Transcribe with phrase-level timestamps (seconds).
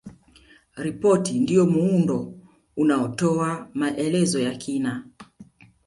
[0.75, 2.33] Ripoti ndiyo muundo
[2.77, 5.05] unaotoa maelezo ya kina